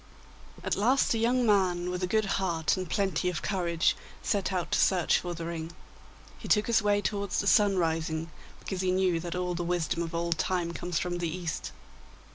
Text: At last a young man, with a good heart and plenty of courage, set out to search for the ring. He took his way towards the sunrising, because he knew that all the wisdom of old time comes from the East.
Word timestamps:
At 0.63 0.75
last 0.75 1.13
a 1.13 1.19
young 1.19 1.45
man, 1.45 1.91
with 1.91 2.01
a 2.01 2.07
good 2.07 2.25
heart 2.25 2.75
and 2.75 2.89
plenty 2.89 3.29
of 3.29 3.43
courage, 3.43 3.95
set 4.23 4.51
out 4.51 4.71
to 4.71 4.79
search 4.79 5.19
for 5.19 5.35
the 5.35 5.45
ring. 5.45 5.73
He 6.39 6.47
took 6.47 6.65
his 6.65 6.81
way 6.81 7.01
towards 7.03 7.39
the 7.39 7.45
sunrising, 7.45 8.31
because 8.59 8.81
he 8.81 8.89
knew 8.91 9.19
that 9.19 9.35
all 9.35 9.53
the 9.53 9.61
wisdom 9.63 10.01
of 10.01 10.15
old 10.15 10.39
time 10.39 10.73
comes 10.73 10.97
from 10.97 11.19
the 11.19 11.29
East. 11.29 11.71